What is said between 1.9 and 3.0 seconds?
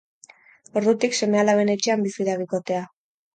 bizi da bikotea.